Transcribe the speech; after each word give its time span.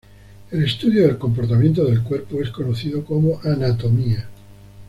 El 0.49 0.63
estudio 0.65 1.05
del 1.05 1.19
comportamiento 1.19 1.85
del 1.85 2.01
cuerpo 2.01 2.41
es 2.41 2.49
conocido 2.49 3.05
como 3.05 3.39
anatomía. 3.43 4.27